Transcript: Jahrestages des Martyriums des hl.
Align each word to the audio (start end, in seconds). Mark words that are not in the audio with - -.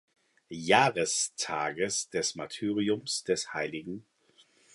Jahrestages 0.49 2.09
des 2.09 2.33
Martyriums 2.35 3.21
des 3.27 3.45
hl. 3.53 4.01